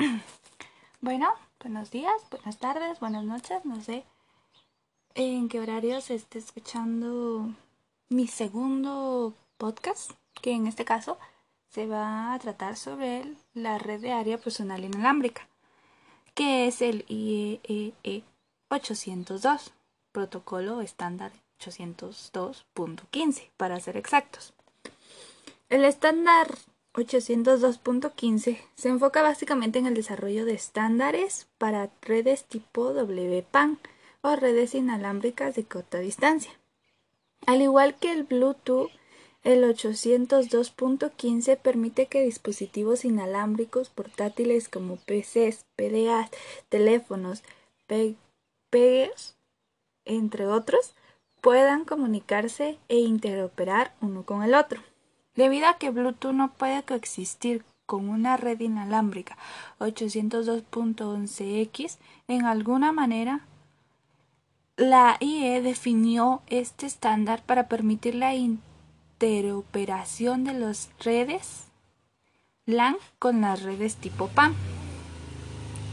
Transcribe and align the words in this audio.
Bueno, 1.00 1.28
buenos 1.60 1.90
días, 1.90 2.14
buenas 2.30 2.58
tardes, 2.58 3.00
buenas 3.00 3.24
noches, 3.24 3.64
no 3.64 3.80
sé 3.82 4.04
en 5.14 5.48
qué 5.48 5.60
horario 5.60 6.00
se 6.00 6.14
esté 6.14 6.38
escuchando 6.38 7.52
mi 8.08 8.26
segundo 8.26 9.34
podcast, 9.58 10.12
que 10.40 10.52
en 10.52 10.66
este 10.66 10.84
caso 10.84 11.18
se 11.68 11.86
va 11.86 12.32
a 12.32 12.38
tratar 12.38 12.76
sobre 12.76 13.34
la 13.54 13.78
red 13.78 14.00
de 14.00 14.12
área 14.12 14.38
personal 14.38 14.84
inalámbrica, 14.84 15.48
que 16.34 16.66
es 16.66 16.80
el 16.80 17.04
IEEE 17.08 18.24
802, 18.70 19.72
protocolo 20.12 20.80
estándar 20.80 21.32
802.15 21.58 23.50
para 23.56 23.80
ser 23.80 23.96
exactos. 23.96 24.54
El 25.68 25.84
estándar 25.84 26.56
802.15 27.00 28.58
se 28.74 28.88
enfoca 28.88 29.22
básicamente 29.22 29.78
en 29.78 29.86
el 29.86 29.94
desarrollo 29.94 30.44
de 30.44 30.54
estándares 30.54 31.48
para 31.58 31.90
redes 32.02 32.44
tipo 32.44 32.92
WPAN 32.92 33.78
o 34.22 34.36
redes 34.36 34.74
inalámbricas 34.74 35.54
de 35.54 35.64
corta 35.64 35.98
distancia. 35.98 36.52
Al 37.46 37.62
igual 37.62 37.96
que 37.98 38.12
el 38.12 38.24
Bluetooth, 38.24 38.90
el 39.42 39.64
802.15 39.64 41.56
permite 41.58 42.06
que 42.06 42.22
dispositivos 42.22 43.04
inalámbricos 43.04 43.88
portátiles 43.88 44.68
como 44.68 44.96
PCs, 44.96 45.64
PDAs, 45.76 46.30
teléfonos, 46.68 47.42
PEGs, 47.86 49.36
entre 50.04 50.46
otros, 50.46 50.94
puedan 51.40 51.84
comunicarse 51.86 52.78
e 52.88 52.98
interoperar 52.98 53.94
uno 54.02 54.24
con 54.24 54.42
el 54.42 54.54
otro. 54.54 54.82
Debido 55.34 55.66
a 55.68 55.78
que 55.78 55.90
Bluetooth 55.90 56.32
no 56.32 56.52
puede 56.52 56.82
coexistir 56.82 57.64
con 57.86 58.08
una 58.08 58.36
red 58.36 58.60
inalámbrica 58.60 59.36
802.11x, 59.78 61.98
en 62.28 62.46
alguna 62.46 62.92
manera 62.92 63.40
la 64.76 65.16
IE 65.20 65.60
definió 65.60 66.42
este 66.46 66.86
estándar 66.86 67.42
para 67.42 67.68
permitir 67.68 68.14
la 68.14 68.34
interoperación 68.34 70.44
de 70.44 70.54
las 70.54 70.88
redes 71.00 71.64
LAN 72.66 72.96
con 73.18 73.40
las 73.40 73.62
redes 73.62 73.96
tipo 73.96 74.28
PAN. 74.28 74.54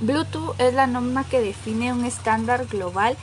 Bluetooth 0.00 0.60
es 0.60 0.74
la 0.74 0.86
norma 0.86 1.24
que 1.24 1.40
define 1.40 1.92
un 1.92 2.04
estándar 2.04 2.66
global 2.66 3.16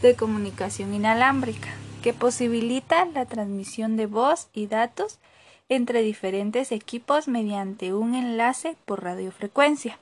de 0.00 0.14
comunicación 0.14 0.94
inalámbrica 0.94 1.68
que 2.02 2.14
posibilita 2.14 3.04
la 3.06 3.26
transmisión 3.26 3.96
de 3.96 4.06
voz 4.06 4.48
y 4.54 4.68
datos 4.68 5.18
entre 5.70 6.02
diferentes 6.02 6.72
equipos 6.72 7.28
mediante 7.28 7.94
un 7.94 8.14
enlace 8.14 8.76
por 8.84 9.02
radiofrecuencia. 9.04 9.98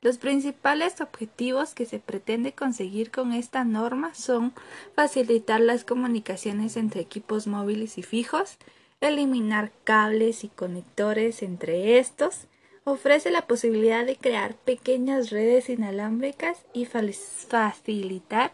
Los 0.00 0.18
principales 0.18 1.00
objetivos 1.00 1.74
que 1.74 1.86
se 1.86 2.00
pretende 2.00 2.52
conseguir 2.52 3.12
con 3.12 3.32
esta 3.32 3.62
norma 3.62 4.14
son 4.14 4.52
facilitar 4.96 5.60
las 5.60 5.84
comunicaciones 5.84 6.76
entre 6.76 7.02
equipos 7.02 7.46
móviles 7.46 7.98
y 7.98 8.02
fijos, 8.02 8.56
eliminar 9.00 9.70
cables 9.84 10.42
y 10.42 10.48
conectores 10.48 11.42
entre 11.44 11.98
estos, 11.98 12.48
ofrece 12.84 13.30
la 13.30 13.46
posibilidad 13.46 14.04
de 14.04 14.16
crear 14.16 14.56
pequeñas 14.56 15.30
redes 15.30 15.68
inalámbricas 15.68 16.64
y 16.72 16.86
facilitar 16.86 18.52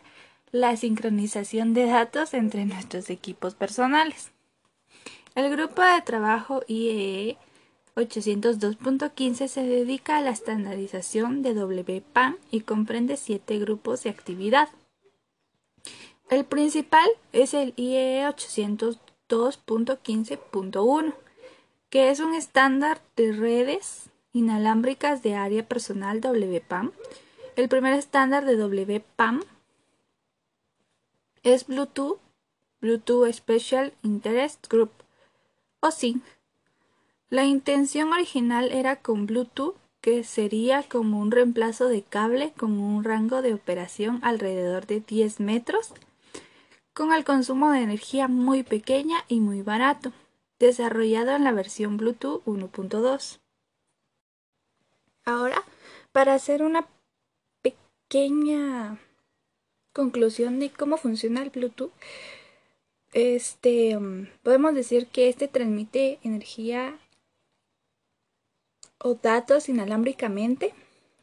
la 0.50 0.76
sincronización 0.76 1.72
de 1.72 1.86
datos 1.86 2.34
entre 2.34 2.66
nuestros 2.66 3.10
equipos 3.10 3.54
personales. 3.54 4.32
El 5.38 5.50
grupo 5.50 5.82
de 5.82 6.00
trabajo 6.02 6.62
IEE 6.66 7.38
802.15 7.94 9.46
se 9.46 9.62
dedica 9.62 10.16
a 10.16 10.20
la 10.20 10.30
estandarización 10.30 11.42
de 11.42 11.54
WPAN 11.54 12.38
y 12.50 12.62
comprende 12.62 13.16
siete 13.16 13.60
grupos 13.60 14.02
de 14.02 14.10
actividad. 14.10 14.68
El 16.28 16.44
principal 16.44 17.08
es 17.32 17.54
el 17.54 17.72
IEE 17.76 18.26
802.15.1, 18.26 21.14
que 21.88 22.10
es 22.10 22.18
un 22.18 22.34
estándar 22.34 23.00
de 23.14 23.30
redes 23.30 24.10
inalámbricas 24.32 25.22
de 25.22 25.36
área 25.36 25.64
personal 25.64 26.20
WPAN. 26.20 26.90
El 27.54 27.68
primer 27.68 27.94
estándar 27.94 28.44
de 28.44 28.56
WPAN 28.56 29.44
es 31.44 31.68
Bluetooth, 31.68 32.18
Bluetooth 32.80 33.32
Special 33.32 33.92
Interest 34.02 34.66
Group 34.66 34.90
o 35.80 35.90
SIG. 35.90 36.20
La 37.30 37.44
intención 37.44 38.12
original 38.12 38.72
era 38.72 38.96
con 38.96 39.26
Bluetooth, 39.26 39.76
que 40.00 40.24
sería 40.24 40.82
como 40.82 41.20
un 41.20 41.30
reemplazo 41.30 41.88
de 41.88 42.02
cable 42.02 42.52
con 42.56 42.78
un 42.78 43.04
rango 43.04 43.42
de 43.42 43.52
operación 43.52 44.20
alrededor 44.22 44.86
de 44.86 45.00
10 45.00 45.40
metros, 45.40 45.92
con 46.94 47.12
el 47.12 47.24
consumo 47.24 47.70
de 47.72 47.82
energía 47.82 48.28
muy 48.28 48.62
pequeña 48.62 49.24
y 49.28 49.40
muy 49.40 49.62
barato, 49.62 50.12
desarrollado 50.58 51.32
en 51.32 51.44
la 51.44 51.52
versión 51.52 51.96
Bluetooth 51.96 52.44
1.2. 52.44 53.38
Ahora, 55.24 55.62
para 56.12 56.34
hacer 56.34 56.62
una 56.62 56.86
pequeña 57.62 58.98
conclusión 59.92 60.58
de 60.58 60.70
cómo 60.70 60.96
funciona 60.96 61.42
el 61.42 61.50
Bluetooth, 61.50 61.92
este, 63.12 63.96
um, 63.96 64.26
podemos 64.42 64.74
decir 64.74 65.06
que 65.06 65.28
este 65.28 65.48
transmite 65.48 66.18
energía 66.22 66.98
o 68.98 69.14
datos 69.14 69.68
inalámbricamente 69.68 70.74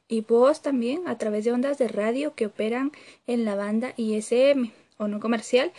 y 0.07 0.21
voz 0.21 0.61
también 0.61 1.07
a 1.07 1.17
través 1.17 1.45
de 1.45 1.51
ondas 1.51 1.77
de 1.77 1.87
radio 1.87 2.35
que 2.35 2.47
operan 2.47 2.91
en 3.27 3.45
la 3.45 3.55
banda 3.55 3.93
ISM 3.97 4.71
o 4.97 5.07
no 5.07 5.19
comercial 5.19 5.71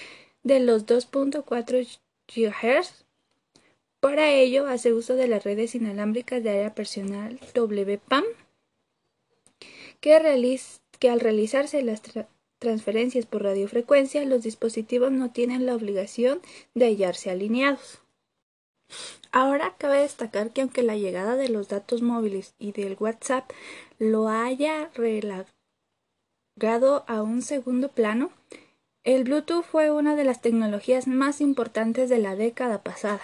de 0.42 0.60
los 0.60 0.86
2.4 0.86 1.98
GHz. 2.28 3.04
Para 4.00 4.30
ello 4.30 4.66
hace 4.66 4.92
uso 4.92 5.14
de 5.14 5.28
las 5.28 5.44
redes 5.44 5.74
inalámbricas 5.74 6.42
de 6.42 6.50
área 6.50 6.74
personal 6.74 7.40
WPAM 7.54 8.24
que, 10.00 10.60
que 10.98 11.10
al 11.10 11.20
realizarse 11.20 11.82
las 11.82 12.02
transferencias 12.58 13.26
por 13.26 13.42
radiofrecuencia, 13.42 14.24
los 14.24 14.42
dispositivos 14.42 15.12
no 15.12 15.30
tienen 15.30 15.66
la 15.66 15.74
obligación 15.74 16.40
de 16.74 16.86
hallarse 16.86 17.30
alineados. 17.30 18.00
Ahora 19.32 19.74
cabe 19.78 20.00
destacar 20.00 20.50
que 20.52 20.62
aunque 20.62 20.82
la 20.82 20.96
llegada 20.96 21.36
de 21.36 21.48
los 21.48 21.68
datos 21.68 22.02
móviles 22.02 22.54
y 22.58 22.72
del 22.72 22.96
WhatsApp 22.98 23.50
lo 23.98 24.28
haya 24.28 24.90
relegado 24.94 25.46
a 27.06 27.22
un 27.22 27.42
segundo 27.42 27.90
plano, 27.90 28.30
el 29.04 29.24
Bluetooth 29.24 29.64
fue 29.64 29.90
una 29.90 30.16
de 30.16 30.24
las 30.24 30.40
tecnologías 30.40 31.06
más 31.06 31.40
importantes 31.40 32.08
de 32.08 32.18
la 32.18 32.34
década 32.34 32.82
pasada, 32.82 33.20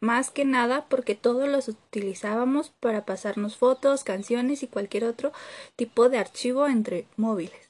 más 0.00 0.30
que 0.30 0.44
nada 0.44 0.86
porque 0.88 1.14
todos 1.14 1.48
los 1.48 1.68
utilizábamos 1.68 2.70
para 2.80 3.04
pasarnos 3.04 3.56
fotos, 3.56 4.04
canciones 4.04 4.62
y 4.62 4.68
cualquier 4.68 5.04
otro 5.04 5.32
tipo 5.74 6.08
de 6.08 6.18
archivo 6.18 6.66
entre 6.68 7.06
móviles. 7.16 7.65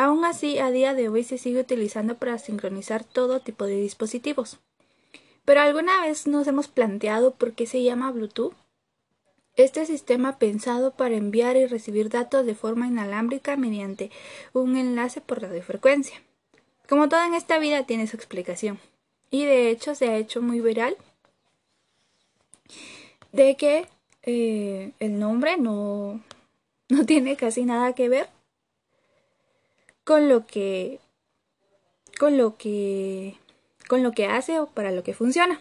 Aún 0.00 0.24
así, 0.24 0.58
a 0.58 0.70
día 0.70 0.94
de 0.94 1.10
hoy 1.10 1.24
se 1.24 1.36
sigue 1.36 1.60
utilizando 1.60 2.16
para 2.16 2.38
sincronizar 2.38 3.04
todo 3.04 3.40
tipo 3.40 3.66
de 3.66 3.76
dispositivos. 3.76 4.58
Pero 5.44 5.60
alguna 5.60 6.00
vez 6.00 6.26
nos 6.26 6.46
hemos 6.46 6.68
planteado 6.68 7.34
por 7.34 7.52
qué 7.52 7.66
se 7.66 7.82
llama 7.82 8.10
Bluetooth. 8.10 8.54
Este 9.56 9.84
sistema 9.84 10.38
pensado 10.38 10.92
para 10.92 11.16
enviar 11.16 11.58
y 11.58 11.66
recibir 11.66 12.08
datos 12.08 12.46
de 12.46 12.54
forma 12.54 12.86
inalámbrica 12.86 13.58
mediante 13.58 14.10
un 14.54 14.78
enlace 14.78 15.20
por 15.20 15.42
radiofrecuencia. 15.42 16.22
Como 16.88 17.10
todo 17.10 17.22
en 17.22 17.34
esta 17.34 17.58
vida 17.58 17.84
tiene 17.84 18.06
su 18.06 18.16
explicación. 18.16 18.78
Y 19.30 19.44
de 19.44 19.68
hecho 19.68 19.94
se 19.94 20.08
ha 20.08 20.16
hecho 20.16 20.40
muy 20.40 20.62
viral 20.62 20.96
de 23.32 23.54
que 23.58 23.86
eh, 24.22 24.92
el 24.98 25.18
nombre 25.18 25.58
no, 25.58 26.22
no 26.88 27.04
tiene 27.04 27.36
casi 27.36 27.66
nada 27.66 27.92
que 27.92 28.08
ver 28.08 28.39
con 30.10 30.28
lo 30.28 30.44
que 30.44 30.98
con 32.18 32.36
lo 32.36 32.56
que 32.56 33.36
con 33.86 34.02
lo 34.02 34.10
que 34.10 34.26
hace 34.26 34.58
o 34.58 34.66
para 34.66 34.90
lo 34.90 35.04
que 35.04 35.14
funciona. 35.14 35.60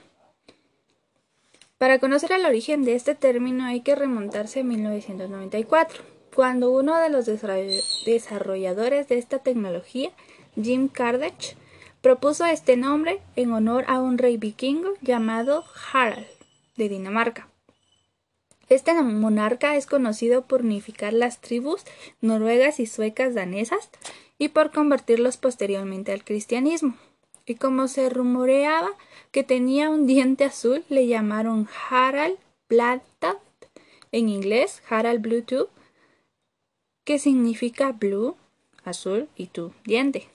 Para 1.78 2.00
conocer 2.00 2.32
el 2.32 2.48
origen 2.48 2.84
de 2.84 2.96
este 2.96 3.14
término 3.14 3.66
hay 3.66 3.82
que 3.82 3.94
remontarse 3.94 4.62
a 4.62 4.64
1994, 4.64 6.04
cuando 6.34 6.72
uno 6.72 6.98
de 6.98 7.10
los 7.10 7.28
desarrolladores 7.28 9.08
de 9.08 9.20
esta 9.20 9.38
tecnología, 9.38 10.10
Jim 10.60 10.88
Kardec, 10.88 11.56
propuso 12.02 12.44
este 12.46 12.76
nombre 12.76 13.22
en 13.36 13.52
honor 13.54 13.86
a 13.88 14.02
un 14.02 14.18
rey 14.18 14.38
vikingo 14.38 14.94
llamado 15.02 15.64
Harald 15.94 16.26
de 16.76 16.90
Dinamarca. 16.90 17.50
Este 18.68 18.96
monarca 18.96 19.76
es 19.76 19.86
conocido 19.86 20.48
por 20.48 20.62
unificar 20.62 21.14
las 21.14 21.40
tribus 21.40 21.84
noruegas 22.20 22.80
y 22.80 22.88
suecas 22.88 23.36
danesas 23.36 23.92
y 24.40 24.50
por 24.50 24.72
convertirlos 24.72 25.38
posteriormente 25.38 26.12
al 26.12 26.24
cristianismo. 26.24 26.96
Y 27.46 27.56
como 27.56 27.88
se 27.88 28.10
rumoreaba 28.10 28.90
que 29.32 29.44
tenía 29.44 29.90
un 29.90 30.08
diente 30.08 30.46
azul, 30.46 30.84
le 30.90 31.06
llamaron 31.06 31.68
Harald 31.90 32.38
Blattad, 32.68 33.38
en 34.12 34.30
inglés 34.30 34.82
Harald 34.90 35.22
Bluetooth, 35.22 35.70
que 37.04 37.20
significa 37.20 37.92
blue, 37.92 38.36
azul, 38.84 39.28
y 39.36 39.48
tu, 39.48 39.74
diente. 39.84 40.28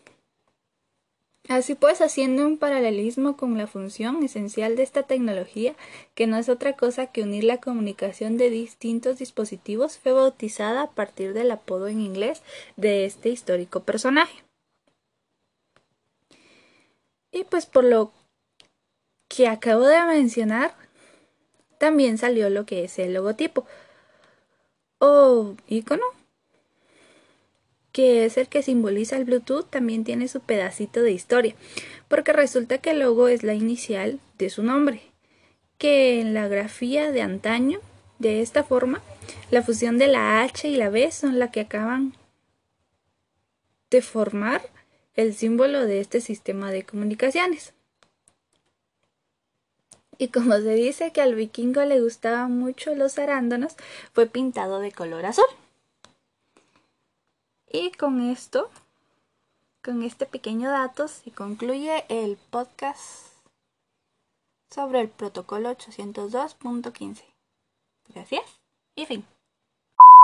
Así 1.48 1.74
pues, 1.74 2.00
haciendo 2.00 2.46
un 2.46 2.56
paralelismo 2.56 3.36
con 3.36 3.58
la 3.58 3.66
función 3.66 4.22
esencial 4.22 4.76
de 4.76 4.82
esta 4.82 5.02
tecnología, 5.02 5.74
que 6.14 6.26
no 6.26 6.38
es 6.38 6.48
otra 6.48 6.74
cosa 6.74 7.08
que 7.08 7.22
unir 7.22 7.44
la 7.44 7.60
comunicación 7.60 8.38
de 8.38 8.48
distintos 8.48 9.18
dispositivos, 9.18 9.98
fue 9.98 10.12
bautizada 10.12 10.82
a 10.82 10.90
partir 10.92 11.34
del 11.34 11.50
apodo 11.50 11.88
en 11.88 12.00
inglés 12.00 12.42
de 12.76 13.04
este 13.04 13.28
histórico 13.28 13.80
personaje. 13.80 14.42
Y 17.30 17.44
pues 17.44 17.66
por 17.66 17.84
lo 17.84 18.12
que 19.28 19.46
acabo 19.46 19.82
de 19.86 20.00
mencionar, 20.02 20.74
también 21.78 22.16
salió 22.16 22.48
lo 22.48 22.64
que 22.64 22.84
es 22.84 22.98
el 22.98 23.12
logotipo 23.12 23.66
o 24.98 25.54
icono 25.66 26.04
que 27.94 28.24
es 28.24 28.36
el 28.38 28.48
que 28.48 28.64
simboliza 28.64 29.16
el 29.16 29.24
Bluetooth, 29.24 29.70
también 29.70 30.02
tiene 30.02 30.26
su 30.26 30.40
pedacito 30.40 31.00
de 31.00 31.12
historia, 31.12 31.54
porque 32.08 32.32
resulta 32.32 32.78
que 32.78 32.90
el 32.90 32.98
logo 32.98 33.28
es 33.28 33.44
la 33.44 33.54
inicial 33.54 34.18
de 34.36 34.50
su 34.50 34.64
nombre, 34.64 35.00
que 35.78 36.20
en 36.20 36.34
la 36.34 36.48
grafía 36.48 37.12
de 37.12 37.22
antaño, 37.22 37.78
de 38.18 38.42
esta 38.42 38.64
forma, 38.64 39.00
la 39.52 39.62
fusión 39.62 39.96
de 39.96 40.08
la 40.08 40.42
H 40.42 40.66
y 40.66 40.76
la 40.76 40.90
B 40.90 41.08
son 41.12 41.38
la 41.38 41.52
que 41.52 41.60
acaban 41.60 42.16
de 43.90 44.02
formar 44.02 44.60
el 45.14 45.32
símbolo 45.32 45.86
de 45.86 46.00
este 46.00 46.20
sistema 46.20 46.72
de 46.72 46.82
comunicaciones. 46.82 47.74
Y 50.18 50.28
como 50.28 50.56
se 50.56 50.74
dice 50.74 51.12
que 51.12 51.20
al 51.20 51.36
vikingo 51.36 51.84
le 51.84 52.00
gustaban 52.00 52.58
mucho 52.58 52.92
los 52.96 53.20
arándanos, 53.20 53.76
fue 54.12 54.26
pintado 54.26 54.80
de 54.80 54.90
color 54.90 55.26
azul. 55.26 55.46
Y 57.70 57.90
con 57.92 58.20
esto, 58.20 58.70
con 59.82 60.02
este 60.02 60.26
pequeño 60.26 60.70
dato, 60.70 61.08
se 61.08 61.30
concluye 61.30 62.04
el 62.08 62.36
podcast 62.50 63.34
sobre 64.70 65.00
el 65.00 65.08
protocolo 65.08 65.70
802.15. 65.70 67.24
Gracias 68.08 68.60
y 68.94 69.06
fin. 69.06 69.33